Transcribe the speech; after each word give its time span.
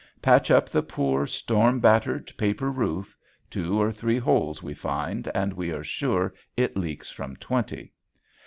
Patch 0.19 0.49
up 0.49 0.67
the 0.67 0.81
poor, 0.81 1.27
storm 1.27 1.79
battered 1.79 2.35
paper 2.35 2.71
roof, 2.71 3.15
two 3.51 3.79
or 3.79 3.91
three 3.91 4.17
holes 4.17 4.63
we 4.63 4.73
find 4.73 5.27
and 5.35 5.53
we 5.53 5.69
are 5.71 5.83
sure 5.83 6.33
it 6.57 6.75
leaks 6.75 7.11
from 7.11 7.35
twenty. 7.35 7.93